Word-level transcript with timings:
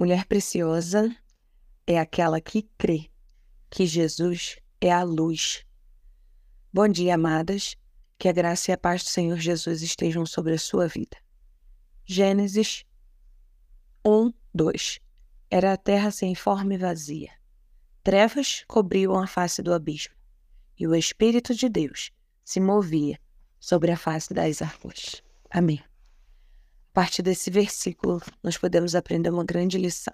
Mulher 0.00 0.24
preciosa 0.24 1.14
é 1.86 1.98
aquela 1.98 2.40
que 2.40 2.62
crê 2.78 3.10
que 3.68 3.84
Jesus 3.84 4.56
é 4.80 4.90
a 4.90 5.02
luz. 5.02 5.62
Bom 6.72 6.88
dia, 6.88 7.16
amadas. 7.16 7.76
Que 8.18 8.26
a 8.26 8.32
graça 8.32 8.70
e 8.70 8.72
a 8.72 8.78
paz 8.78 9.02
do 9.02 9.10
Senhor 9.10 9.36
Jesus 9.38 9.82
estejam 9.82 10.24
sobre 10.24 10.54
a 10.54 10.58
sua 10.58 10.88
vida. 10.88 11.18
Gênesis 12.06 12.82
1, 14.02 14.32
2. 14.54 15.00
Era 15.50 15.74
a 15.74 15.76
terra 15.76 16.10
sem 16.10 16.34
forma 16.34 16.72
e 16.72 16.78
vazia. 16.78 17.32
Trevas 18.02 18.64
cobriam 18.66 19.18
a 19.18 19.26
face 19.26 19.60
do 19.60 19.74
abismo, 19.74 20.14
e 20.78 20.86
o 20.86 20.94
Espírito 20.94 21.54
de 21.54 21.68
Deus 21.68 22.10
se 22.42 22.58
movia 22.58 23.20
sobre 23.58 23.92
a 23.92 23.98
face 23.98 24.32
das 24.32 24.62
águas. 24.62 25.22
Amém. 25.50 25.89
A 26.90 26.92
partir 26.92 27.22
desse 27.22 27.52
versículo, 27.52 28.20
nós 28.42 28.58
podemos 28.58 28.96
aprender 28.96 29.30
uma 29.30 29.44
grande 29.44 29.78
lição. 29.78 30.12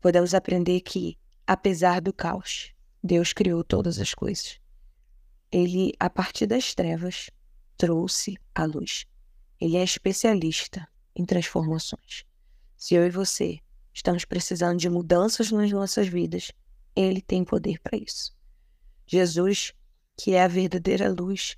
Podemos 0.00 0.34
aprender 0.34 0.80
que, 0.80 1.16
apesar 1.46 2.00
do 2.00 2.12
caos, 2.12 2.72
Deus 3.00 3.32
criou 3.32 3.62
todas 3.62 4.00
as 4.00 4.12
coisas. 4.12 4.60
Ele, 5.50 5.92
a 6.00 6.10
partir 6.10 6.48
das 6.48 6.74
trevas, 6.74 7.30
trouxe 7.76 8.36
a 8.52 8.64
luz. 8.64 9.06
Ele 9.60 9.76
é 9.76 9.84
especialista 9.84 10.88
em 11.14 11.24
transformações. 11.24 12.24
Se 12.76 12.96
eu 12.96 13.06
e 13.06 13.10
você 13.10 13.60
estamos 13.94 14.24
precisando 14.24 14.80
de 14.80 14.90
mudanças 14.90 15.52
nas 15.52 15.70
nossas 15.70 16.08
vidas, 16.08 16.50
ele 16.96 17.22
tem 17.22 17.44
poder 17.44 17.78
para 17.78 17.96
isso. 17.96 18.36
Jesus, 19.06 19.72
que 20.16 20.34
é 20.34 20.42
a 20.42 20.48
verdadeira 20.48 21.08
luz, 21.08 21.56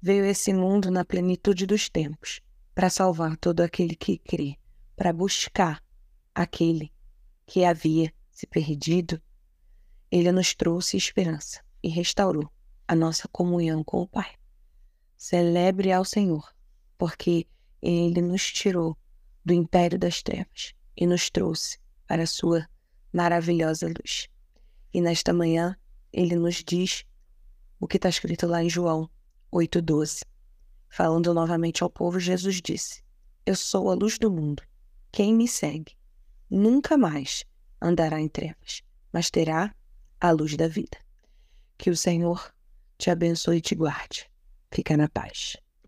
veio 0.00 0.22
a 0.22 0.28
esse 0.28 0.54
mundo 0.54 0.92
na 0.92 1.04
plenitude 1.04 1.66
dos 1.66 1.88
tempos 1.88 2.40
para 2.78 2.90
salvar 2.90 3.36
todo 3.36 3.62
aquele 3.62 3.96
que 3.96 4.18
crê, 4.18 4.56
para 4.94 5.12
buscar 5.12 5.82
aquele 6.32 6.92
que 7.44 7.64
havia 7.64 8.14
se 8.30 8.46
perdido. 8.46 9.20
Ele 10.08 10.30
nos 10.30 10.54
trouxe 10.54 10.96
esperança 10.96 11.60
e 11.82 11.88
restaurou 11.88 12.48
a 12.86 12.94
nossa 12.94 13.26
comunhão 13.32 13.82
com 13.82 14.00
o 14.00 14.06
Pai. 14.06 14.32
Celebre 15.16 15.90
ao 15.90 16.04
Senhor, 16.04 16.54
porque 16.96 17.48
Ele 17.82 18.22
nos 18.22 18.46
tirou 18.46 18.96
do 19.44 19.52
império 19.52 19.98
das 19.98 20.22
trevas 20.22 20.72
e 20.96 21.04
nos 21.04 21.28
trouxe 21.30 21.80
para 22.06 22.22
a 22.22 22.28
sua 22.28 22.64
maravilhosa 23.12 23.88
luz. 23.88 24.28
E 24.94 25.00
nesta 25.00 25.32
manhã, 25.32 25.76
Ele 26.12 26.36
nos 26.36 26.62
diz 26.62 27.04
o 27.80 27.88
que 27.88 27.96
está 27.96 28.08
escrito 28.08 28.46
lá 28.46 28.62
em 28.62 28.70
João 28.70 29.10
8,12. 29.52 30.22
Falando 30.88 31.34
novamente 31.34 31.82
ao 31.82 31.90
povo, 31.90 32.18
Jesus 32.18 32.60
disse: 32.60 33.02
Eu 33.44 33.54
sou 33.54 33.90
a 33.90 33.94
luz 33.94 34.18
do 34.18 34.30
mundo. 34.30 34.62
Quem 35.12 35.34
me 35.34 35.46
segue 35.46 35.96
nunca 36.50 36.96
mais 36.96 37.44
andará 37.80 38.20
em 38.20 38.28
trevas, 38.28 38.82
mas 39.12 39.30
terá 39.30 39.74
a 40.20 40.30
luz 40.30 40.56
da 40.56 40.68
vida. 40.68 40.98
Que 41.76 41.90
o 41.90 41.96
Senhor 41.96 42.52
te 42.96 43.10
abençoe 43.10 43.58
e 43.58 43.60
te 43.60 43.74
guarde. 43.74 44.28
Fica 44.70 44.96
na 44.96 45.08
paz. 45.08 45.56